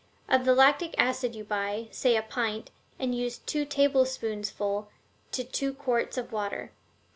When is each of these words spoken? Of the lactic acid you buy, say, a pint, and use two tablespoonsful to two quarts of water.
Of 0.27 0.45
the 0.45 0.55
lactic 0.55 0.95
acid 0.97 1.35
you 1.35 1.43
buy, 1.43 1.87
say, 1.91 2.15
a 2.15 2.23
pint, 2.23 2.71
and 2.97 3.13
use 3.13 3.37
two 3.37 3.65
tablespoonsful 3.67 4.87
to 5.31 5.43
two 5.43 5.75
quarts 5.75 6.17
of 6.17 6.31
water. 6.31 6.71